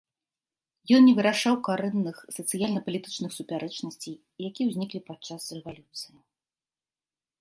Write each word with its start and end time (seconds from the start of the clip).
Ён 0.95 1.01
не 1.07 1.11
вырашаў 1.17 1.55
карэнных 1.67 2.17
сацыяльна-палітычных 2.37 3.31
супярэчнасцей, 3.37 4.15
якія 4.49 4.65
ўзніклі 4.73 4.99
падчас 5.11 5.41
рэвалюцыі. 5.59 6.15